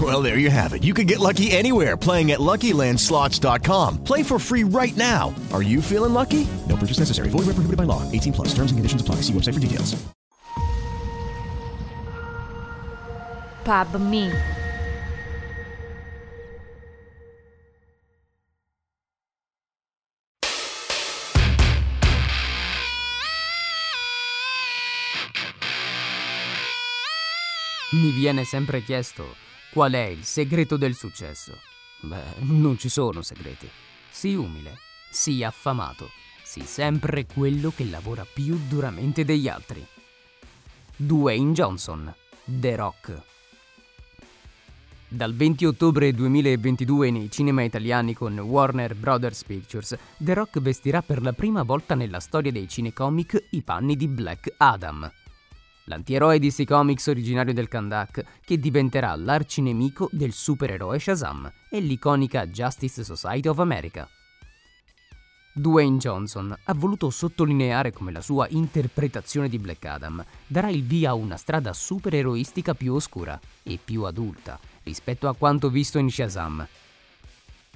Well, 0.00 0.22
there 0.22 0.38
you 0.38 0.50
have 0.50 0.72
it. 0.72 0.82
You 0.82 0.94
can 0.94 1.06
get 1.06 1.18
lucky 1.18 1.50
anywhere 1.50 1.96
playing 1.96 2.30
at 2.30 2.38
LuckyLandSlots.com. 2.38 4.04
Play 4.04 4.22
for 4.22 4.38
free 4.38 4.62
right 4.64 4.96
now. 4.96 5.34
Are 5.52 5.62
you 5.62 5.82
feeling 5.82 6.14
lucky? 6.14 6.46
No 6.68 6.76
purchase 6.76 7.00
necessary. 7.00 7.28
Void 7.28 7.46
where 7.46 7.54
prohibited 7.54 7.76
by 7.76 7.84
law. 7.84 8.10
18 8.12 8.32
plus. 8.32 8.48
Terms 8.54 8.70
and 8.70 8.78
conditions 8.78 9.02
apply. 9.02 9.16
See 9.16 9.32
website 9.32 9.54
for 9.54 9.60
details. 9.60 10.00
Pub 13.64 14.00
Me. 14.00 14.32
Mi 27.92 28.12
viene 28.12 28.44
sempre 28.44 28.84
chiesto 28.84 29.49
qual 29.72 29.92
è 29.92 30.06
il 30.06 30.24
segreto 30.24 30.76
del 30.76 30.94
successo. 30.94 31.58
Beh, 32.00 32.40
non 32.40 32.78
ci 32.78 32.88
sono 32.88 33.22
segreti. 33.22 33.68
Sii 34.10 34.34
umile, 34.34 34.78
sii 35.10 35.44
affamato, 35.44 36.10
sii 36.42 36.64
sempre 36.64 37.26
quello 37.26 37.72
che 37.74 37.84
lavora 37.84 38.26
più 38.30 38.58
duramente 38.68 39.24
degli 39.24 39.48
altri. 39.48 39.84
Dwayne 40.96 41.52
Johnson, 41.52 42.12
The 42.44 42.76
Rock. 42.76 43.22
Dal 45.08 45.34
20 45.34 45.64
ottobre 45.64 46.12
2022 46.12 47.10
nei 47.10 47.30
cinema 47.30 47.62
italiani 47.62 48.14
con 48.14 48.38
Warner 48.38 48.94
Brothers 48.94 49.44
Pictures, 49.44 49.96
The 50.16 50.34
Rock 50.34 50.60
vestirà 50.60 51.02
per 51.02 51.20
la 51.20 51.32
prima 51.32 51.62
volta 51.62 51.94
nella 51.94 52.20
storia 52.20 52.52
dei 52.52 52.68
cinecomic 52.68 53.46
i 53.50 53.62
panni 53.62 53.96
di 53.96 54.06
Black 54.06 54.54
Adam 54.56 55.10
l'antieroe 55.84 56.38
DC 56.38 56.64
Comics 56.64 57.06
originario 57.06 57.52
del 57.52 57.68
Kandak, 57.68 58.24
che 58.44 58.58
diventerà 58.58 59.14
l'arcinemico 59.16 60.08
del 60.12 60.32
supereroe 60.32 60.98
Shazam 60.98 61.50
e 61.70 61.80
l'iconica 61.80 62.46
Justice 62.46 63.04
Society 63.04 63.48
of 63.48 63.58
America. 63.58 64.08
Dwayne 65.52 65.98
Johnson 65.98 66.56
ha 66.64 66.74
voluto 66.74 67.10
sottolineare 67.10 67.92
come 67.92 68.12
la 68.12 68.20
sua 68.20 68.46
interpretazione 68.50 69.48
di 69.48 69.58
Black 69.58 69.84
Adam 69.84 70.24
darà 70.46 70.68
il 70.68 70.84
via 70.84 71.10
a 71.10 71.14
una 71.14 71.36
strada 71.36 71.72
supereroistica 71.72 72.74
più 72.74 72.94
oscura 72.94 73.38
e 73.64 73.78
più 73.82 74.04
adulta 74.04 74.58
rispetto 74.84 75.28
a 75.28 75.34
quanto 75.34 75.68
visto 75.68 75.98
in 75.98 76.10
Shazam, 76.10 76.66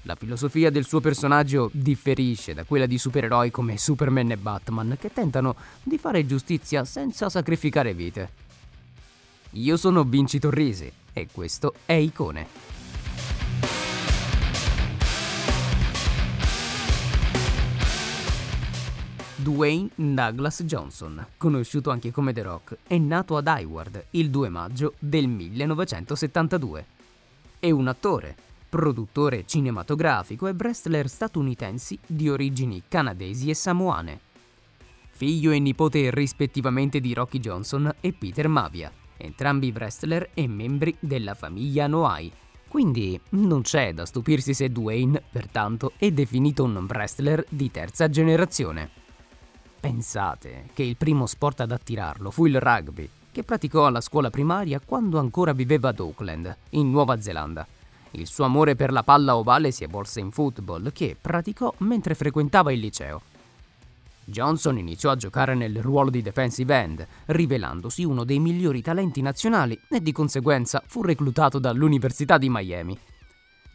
la 0.05 0.15
filosofia 0.15 0.71
del 0.71 0.85
suo 0.85 1.01
personaggio 1.01 1.71
differisce 1.73 2.55
da 2.55 2.65
quella 2.65 2.87
di 2.87 2.99
supereroi 2.99 3.51
come 3.51 3.79
Superman 3.79 4.31
e 4.31 4.37
Batman 4.37 4.97
che 4.99 5.13
tentano 5.13 5.57
di 5.83 5.99
fare 5.99 6.27
giustizia 6.27 6.85
senza 6.85 7.29
sacrificare 7.29 7.95
vite. 7.95 8.43
Io 9.53 9.77
sono 9.77 10.05
Vinci 10.05 10.39
Torrisi 10.39 10.91
e 11.13 11.29
questo 11.31 11.75
è 11.87 11.93
Icone. 11.93 12.73
Dwayne 19.37 19.91
Douglas 19.95 20.63
Johnson, 20.65 21.25
conosciuto 21.37 21.91
anche 21.91 22.11
come 22.11 22.33
The 22.33 22.43
Rock, 22.43 22.77
è 22.87 22.97
nato 22.97 23.37
ad 23.37 23.47
Hayward 23.47 24.07
il 24.11 24.31
2 24.31 24.49
maggio 24.49 24.95
del 24.99 25.29
1972. 25.29 26.87
È 27.59 27.71
un 27.71 27.89
attore, 27.89 28.37
produttore 28.75 29.45
cinematografico 29.47 30.49
e 30.49 30.55
wrestler 30.59 31.09
statunitensi 31.09 31.97
di 32.05 32.29
origini 32.29 32.83
canadesi 32.89 33.49
e 33.49 33.55
samoane. 33.55 34.19
Figlio 35.11 35.53
e 35.53 35.61
nipote 35.61 36.11
rispettivamente 36.11 36.99
di 36.99 37.15
Rocky 37.15 37.39
Johnson 37.39 37.95
e 38.01 38.13
Peter 38.13 38.49
Mavia, 38.49 38.91
entrambi 39.17 39.71
wrestler 39.73 40.31
e 40.35 40.49
membri 40.49 40.93
della 40.99 41.35
famiglia 41.35 41.87
Noai. 41.87 42.33
Quindi 42.67 43.21
non 43.31 43.63
c'è 43.63 43.95
da 43.95 44.05
stupirsi 44.07 44.53
se 44.55 44.69
Dwayne, 44.73 45.23
pertanto, 45.31 45.93
è 45.97 46.11
definito 46.11 46.65
un 46.65 46.85
wrestler 46.89 47.47
di 47.49 47.71
terza 47.71 48.11
generazione. 48.11 48.91
Pensate 49.79 50.71
che 50.75 50.83
il 50.83 50.97
primo 50.97 51.27
sport 51.27 51.61
ad 51.61 51.71
attirarlo 51.71 52.33
fu 52.33 52.47
il 52.47 52.59
rugby, 52.59 53.09
che 53.31 53.45
praticò 53.45 53.87
alla 53.87 54.01
scuola 54.01 54.31
primaria 54.31 54.81
quando 54.85 55.21
ancora 55.21 55.53
viveva 55.53 55.91
ad 55.91 56.01
Auckland, 56.01 56.57
in 56.71 56.91
Nuova 56.91 57.21
Zelanda. 57.21 57.65
Il 58.17 58.27
suo 58.27 58.45
amore 58.45 58.77
per 58.77 58.93
la 58.93 59.03
palla 59.03 59.37
ovale 59.37 59.73
si 59.73 59.83
evolse 59.83 60.21
in 60.21 60.31
football, 60.31 60.93
che 60.93 61.17
praticò 61.21 61.73
mentre 61.79 62.15
frequentava 62.15 62.73
il 62.73 62.79
liceo. 62.79 63.23
Johnson 64.25 64.79
iniziò 64.79 65.11
a 65.11 65.17
giocare 65.17 65.55
nel 65.55 65.83
ruolo 65.83 66.11
di 66.11 66.23
defensive 66.23 66.75
end, 66.75 67.07
rivelandosi 67.27 68.05
uno 68.05 68.25
dei 68.25 68.39
migliori 68.39 68.83
talenti 68.83 69.21
nazionali 69.21 69.79
e 69.91 70.01
di 70.01 70.13
conseguenza 70.13 70.83
fu 70.87 71.03
reclutato 71.03 71.59
dall'Università 71.59 72.39
di 72.39 72.49
Miami. 72.49 72.97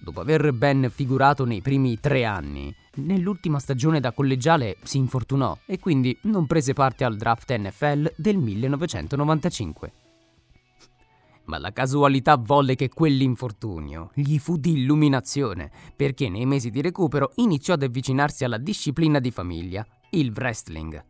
Dopo 0.01 0.21
aver 0.21 0.53
ben 0.53 0.89
figurato 0.89 1.43
nei 1.43 1.61
primi 1.61 1.99
tre 1.99 2.23
anni, 2.23 2.73
nell'ultima 2.95 3.59
stagione 3.59 3.99
da 3.99 4.13
collegiale 4.13 4.77
si 4.83 4.97
infortunò 4.97 5.57
e 5.65 5.79
quindi 5.79 6.17
non 6.23 6.47
prese 6.47 6.71
parte 6.73 7.03
al 7.03 7.17
draft 7.17 7.53
NFL 7.53 8.13
del 8.15 8.37
1995 8.37 9.91
ma 11.49 11.57
la 11.57 11.73
casualità 11.73 12.37
volle 12.37 12.75
che 12.75 12.89
quell'infortunio 12.89 14.11
gli 14.13 14.37
fu 14.37 14.57
di 14.57 14.73
illuminazione, 14.73 15.71
perché 15.95 16.29
nei 16.29 16.45
mesi 16.45 16.69
di 16.69 16.79
recupero 16.79 17.31
iniziò 17.37 17.73
ad 17.73 17.81
avvicinarsi 17.81 18.43
alla 18.43 18.59
disciplina 18.59 19.19
di 19.19 19.31
famiglia, 19.31 19.85
il 20.11 20.31
wrestling. 20.31 21.03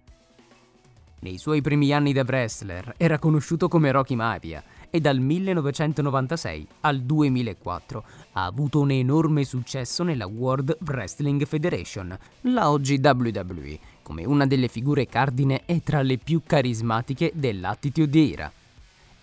Nei 1.21 1.37
suoi 1.37 1.59
primi 1.59 1.91
anni 1.91 2.13
da 2.13 2.23
wrestler 2.25 2.93
era 2.95 3.19
conosciuto 3.19 3.67
come 3.67 3.91
Rocky 3.91 4.15
Mafia 4.15 4.63
e 4.89 5.01
dal 5.01 5.19
1996 5.19 6.67
al 6.79 7.01
2004 7.01 8.03
ha 8.31 8.45
avuto 8.45 8.79
un 8.79 8.91
enorme 8.91 9.43
successo 9.43 10.03
nella 10.03 10.25
World 10.25 10.77
Wrestling 10.85 11.45
Federation, 11.45 12.17
la 12.43 12.71
oggi 12.71 12.97
WWE, 13.03 13.77
come 14.01 14.23
una 14.23 14.47
delle 14.47 14.69
figure 14.69 15.05
cardine 15.05 15.63
e 15.65 15.83
tra 15.83 16.01
le 16.01 16.17
più 16.17 16.41
carismatiche 16.45 17.33
dell'Attitude 17.35 18.31
Era 18.31 18.51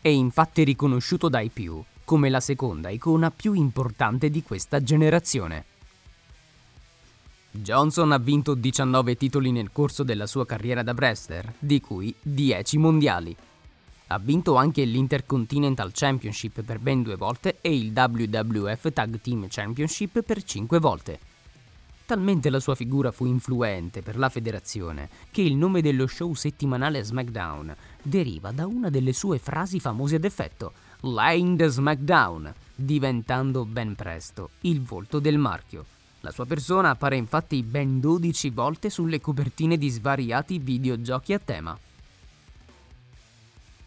è 0.07 0.11
infatti 0.11 0.63
riconosciuto 0.63 1.29
dai 1.29 1.49
più 1.49 1.83
come 2.05 2.31
la 2.31 2.39
seconda 2.39 2.91
icona 2.91 3.33
più 3.33 3.55
importante 3.55 4.31
di 4.31 4.41
questa 4.41 4.81
generazione. 4.81 5.65
Johnson 7.51 8.13
ha 8.13 8.19
vinto 8.19 8.55
19 8.55 9.17
titoli 9.17 9.51
nel 9.51 9.73
corso 9.73 10.05
della 10.05 10.29
sua 10.29 10.47
carriera 10.47 10.85
da 10.85 10.93
wrestler, 10.93 11.53
di 11.59 11.81
cui 11.81 12.15
10 12.23 12.79
mondiali. 12.79 13.35
Ha 14.07 14.19
vinto 14.21 14.55
anche 14.55 14.85
l'Intercontinental 14.85 15.91
Championship 15.93 16.63
per 16.63 16.79
ben 16.79 17.03
due 17.03 17.17
volte 17.17 17.59
e 17.61 17.77
il 17.77 17.91
WWF 17.93 18.93
Tag 18.93 19.21
Team 19.21 19.47
Championship 19.49 20.23
per 20.23 20.45
cinque 20.45 20.79
volte. 20.79 21.19
Talmente 22.07 22.51
la 22.51 22.61
sua 22.61 22.77
figura 22.77 23.11
fu 23.11 23.27
influente 23.27 24.01
per 24.01 24.17
la 24.17 24.29
federazione 24.29 25.09
che 25.33 25.43
il 25.43 25.57
nome 25.57 25.83
dello 25.83 26.07
show 26.07 26.33
settimanale 26.35 27.03
SmackDown 27.03 27.75
deriva 28.01 28.53
da 28.53 28.65
una 28.65 28.91
delle 28.91 29.13
sue 29.13 29.39
frasi 29.39 29.81
famose 29.81 30.15
ad 30.15 30.25
effetto, 30.25 30.73
Laying 31.01 31.59
the 31.59 31.67
SmackDown, 31.67 32.55
diventando 32.77 33.65
ben 33.65 33.97
presto 33.97 34.51
il 34.61 34.83
volto 34.83 35.19
del 35.19 35.37
marchio. 35.37 35.85
La 36.21 36.31
sua 36.31 36.47
persona 36.47 36.91
appare 36.91 37.17
infatti 37.17 37.61
ben 37.65 37.99
12 37.99 38.51
volte 38.51 38.89
sulle 38.89 39.21
copertine 39.21 39.77
di 39.77 39.89
svariati 39.89 40.59
videogiochi 40.61 41.33
a 41.33 41.41
tema. 41.41 41.77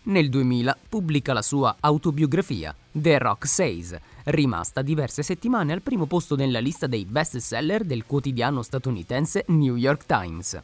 Nel 0.04 0.30
2000 0.30 0.78
pubblica 0.90 1.32
la 1.32 1.42
sua 1.42 1.78
autobiografia, 1.80 2.76
The 2.92 3.18
Rock 3.18 3.48
Says, 3.48 3.98
rimasta 4.26 4.82
diverse 4.82 5.24
settimane 5.24 5.74
al 5.74 5.82
primo 5.82 6.06
posto 6.06 6.36
nella 6.36 6.60
lista 6.60 6.88
dei 6.88 7.06
best 7.06 7.38
seller 7.38 7.84
del 7.84 8.06
quotidiano 8.06 8.62
statunitense 8.62 9.46
New 9.48 9.76
York 9.76 10.06
Times. 10.06 10.62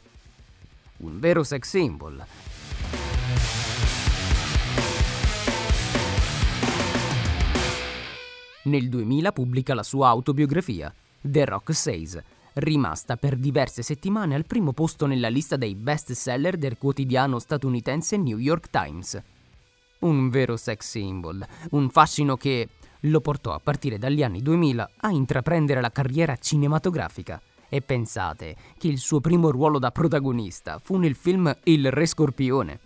Un 0.97 1.19
vero 1.19 1.43
sex 1.43 1.67
symbol. 1.67 2.25
Nel 8.63 8.89
2000 8.89 9.31
pubblica 9.31 9.75
la 9.75 9.83
sua 9.83 10.07
autobiografia, 10.07 10.91
The 11.21 11.45
Rock 11.45 11.73
Says, 11.73 12.19
rimasta 12.53 13.17
per 13.17 13.35
diverse 13.35 13.81
settimane 13.81 14.33
al 14.33 14.45
primo 14.45 14.73
posto 14.73 15.05
nella 15.05 15.27
lista 15.27 15.55
dei 15.55 15.75
best 15.75 16.13
seller 16.13 16.57
del 16.57 16.77
quotidiano 16.77 17.37
statunitense 17.37 18.17
New 18.17 18.37
York 18.37 18.69
Times. 18.69 19.21
Un 19.99 20.29
vero 20.29 20.57
sex 20.57 20.89
symbol, 20.89 21.45
un 21.71 21.89
fascino 21.89 22.37
che, 22.37 22.69
lo 23.09 23.21
portò 23.21 23.53
a 23.53 23.59
partire 23.61 23.97
dagli 23.97 24.23
anni 24.23 24.41
2000 24.41 24.91
a 24.97 25.09
intraprendere 25.09 25.81
la 25.81 25.91
carriera 25.91 26.35
cinematografica. 26.35 27.41
E 27.67 27.81
pensate 27.81 28.55
che 28.77 28.87
il 28.87 28.99
suo 28.99 29.19
primo 29.19 29.49
ruolo 29.51 29.79
da 29.79 29.91
protagonista 29.91 30.79
fu 30.79 30.97
nel 30.97 31.15
film 31.15 31.53
Il 31.63 31.91
Re 31.91 32.05
Scorpione. 32.05 32.79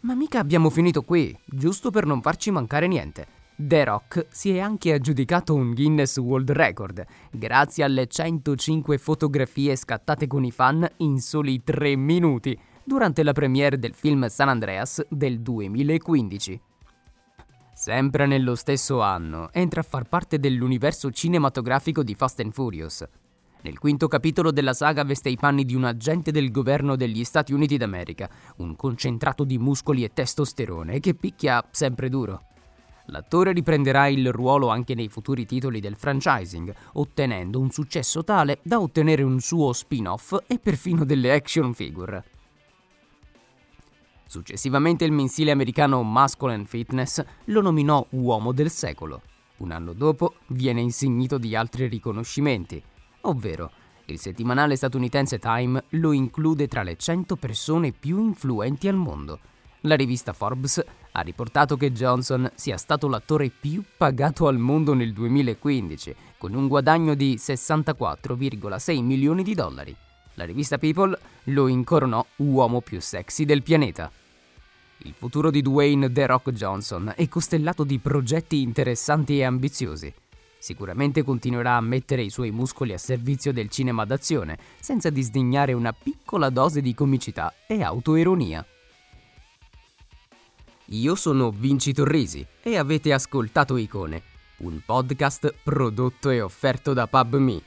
Ma 0.00 0.14
mica 0.14 0.38
abbiamo 0.38 0.68
finito 0.68 1.02
qui, 1.02 1.36
giusto 1.44 1.90
per 1.90 2.04
non 2.04 2.20
farci 2.20 2.50
mancare 2.50 2.86
niente. 2.86 3.26
The 3.56 3.84
Rock 3.84 4.26
si 4.30 4.50
è 4.50 4.58
anche 4.58 4.92
aggiudicato 4.92 5.54
un 5.54 5.74
Guinness 5.74 6.18
World 6.18 6.50
Record, 6.50 7.04
grazie 7.30 7.84
alle 7.84 8.08
105 8.08 8.98
fotografie 8.98 9.76
scattate 9.76 10.26
con 10.26 10.44
i 10.44 10.50
fan 10.50 10.86
in 10.98 11.20
soli 11.20 11.62
3 11.62 11.94
minuti, 11.94 12.58
durante 12.82 13.22
la 13.22 13.32
premiere 13.32 13.78
del 13.78 13.94
film 13.94 14.26
San 14.26 14.48
Andreas 14.48 15.06
del 15.08 15.40
2015. 15.40 16.60
Sempre 17.84 18.24
nello 18.24 18.54
stesso 18.54 19.02
anno 19.02 19.52
entra 19.52 19.80
a 19.80 19.84
far 19.86 20.08
parte 20.08 20.38
dell'universo 20.38 21.10
cinematografico 21.10 22.02
di 22.02 22.14
Fast 22.14 22.40
and 22.40 22.50
Furious. 22.50 23.06
Nel 23.60 23.78
quinto 23.78 24.08
capitolo 24.08 24.50
della 24.52 24.72
saga 24.72 25.04
veste 25.04 25.28
i 25.28 25.36
panni 25.36 25.66
di 25.66 25.74
un 25.74 25.84
agente 25.84 26.30
del 26.30 26.50
governo 26.50 26.96
degli 26.96 27.22
Stati 27.24 27.52
Uniti 27.52 27.76
d'America, 27.76 28.30
un 28.56 28.74
concentrato 28.74 29.44
di 29.44 29.58
muscoli 29.58 30.02
e 30.02 30.14
testosterone 30.14 30.98
che 30.98 31.12
picchia 31.12 31.62
sempre 31.72 32.08
duro. 32.08 32.44
L'attore 33.08 33.52
riprenderà 33.52 34.06
il 34.06 34.32
ruolo 34.32 34.68
anche 34.68 34.94
nei 34.94 35.10
futuri 35.10 35.44
titoli 35.44 35.80
del 35.80 35.96
franchising, 35.96 36.74
ottenendo 36.94 37.60
un 37.60 37.68
successo 37.68 38.24
tale 38.24 38.60
da 38.62 38.80
ottenere 38.80 39.22
un 39.22 39.40
suo 39.40 39.74
spin-off 39.74 40.38
e 40.46 40.58
perfino 40.58 41.04
delle 41.04 41.34
action 41.34 41.74
figure. 41.74 42.33
Successivamente 44.34 45.04
il 45.04 45.12
mensile 45.12 45.52
americano 45.52 46.00
and 46.00 46.66
Fitness 46.66 47.22
lo 47.44 47.60
nominò 47.60 48.04
Uomo 48.10 48.50
del 48.50 48.68
secolo. 48.68 49.22
Un 49.58 49.70
anno 49.70 49.92
dopo 49.92 50.34
viene 50.48 50.80
insignito 50.80 51.38
di 51.38 51.54
altri 51.54 51.86
riconoscimenti, 51.86 52.82
ovvero 53.20 53.70
il 54.06 54.18
settimanale 54.18 54.74
statunitense 54.74 55.38
Time 55.38 55.84
lo 55.90 56.10
include 56.10 56.66
tra 56.66 56.82
le 56.82 56.96
100 56.96 57.36
persone 57.36 57.92
più 57.92 58.18
influenti 58.18 58.88
al 58.88 58.96
mondo. 58.96 59.38
La 59.82 59.94
rivista 59.94 60.32
Forbes 60.32 60.84
ha 61.12 61.20
riportato 61.20 61.76
che 61.76 61.92
Johnson 61.92 62.50
sia 62.56 62.76
stato 62.76 63.06
l'attore 63.06 63.50
più 63.50 63.84
pagato 63.96 64.48
al 64.48 64.58
mondo 64.58 64.94
nel 64.94 65.12
2015, 65.12 66.16
con 66.38 66.54
un 66.54 66.66
guadagno 66.66 67.14
di 67.14 67.36
64,6 67.36 69.00
milioni 69.00 69.44
di 69.44 69.54
dollari. 69.54 69.96
La 70.34 70.44
rivista 70.44 70.76
People 70.76 71.16
lo 71.44 71.68
incoronò 71.68 72.26
uomo 72.38 72.80
più 72.80 73.00
sexy 73.00 73.44
del 73.44 73.62
pianeta. 73.62 74.10
Il 74.98 75.14
futuro 75.16 75.50
di 75.50 75.60
Dwayne 75.60 76.10
The 76.10 76.26
Rock 76.26 76.50
Johnson 76.52 77.12
è 77.14 77.28
costellato 77.28 77.84
di 77.84 77.98
progetti 77.98 78.62
interessanti 78.62 79.38
e 79.38 79.44
ambiziosi. 79.44 80.12
Sicuramente 80.58 81.22
continuerà 81.22 81.76
a 81.76 81.82
mettere 81.82 82.22
i 82.22 82.30
suoi 82.30 82.50
muscoli 82.50 82.94
a 82.94 82.98
servizio 82.98 83.52
del 83.52 83.68
cinema 83.68 84.06
d'azione, 84.06 84.56
senza 84.80 85.10
disdegnare 85.10 85.74
una 85.74 85.92
piccola 85.92 86.48
dose 86.48 86.80
di 86.80 86.94
comicità 86.94 87.52
e 87.66 87.82
autoironia. 87.82 88.64
Io 90.88 91.14
sono 91.16 91.50
Vinci 91.50 91.92
Torrisi 91.92 92.46
e 92.62 92.78
avete 92.78 93.12
ascoltato 93.12 93.76
Icone, 93.76 94.22
un 94.58 94.80
podcast 94.84 95.54
prodotto 95.62 96.30
e 96.30 96.40
offerto 96.40 96.94
da 96.94 97.06
PubMe. 97.06 97.60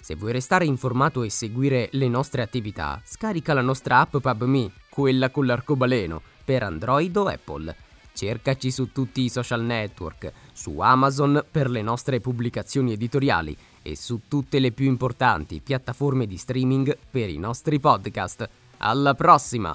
Se 0.00 0.16
vuoi 0.16 0.32
restare 0.32 0.64
informato 0.64 1.22
e 1.22 1.30
seguire 1.30 1.88
le 1.92 2.08
nostre 2.08 2.42
attività, 2.42 3.00
scarica 3.04 3.52
la 3.54 3.60
nostra 3.60 4.00
app 4.00 4.16
PubMe, 4.16 4.70
quella 4.90 5.30
con 5.30 5.46
l'arcobaleno, 5.46 6.20
per 6.44 6.62
Android 6.62 7.16
o 7.16 7.24
Apple. 7.26 7.74
Cercaci 8.12 8.70
su 8.70 8.92
tutti 8.92 9.22
i 9.22 9.30
social 9.30 9.62
network, 9.62 10.32
su 10.52 10.78
Amazon 10.80 11.42
per 11.50 11.70
le 11.70 11.80
nostre 11.80 12.20
pubblicazioni 12.20 12.92
editoriali 12.92 13.56
e 13.80 13.96
su 13.96 14.22
tutte 14.28 14.58
le 14.58 14.72
più 14.72 14.86
importanti 14.86 15.60
piattaforme 15.60 16.26
di 16.26 16.36
streaming 16.36 16.98
per 17.10 17.30
i 17.30 17.38
nostri 17.38 17.80
podcast. 17.80 18.46
Alla 18.78 19.14
prossima! 19.14 19.74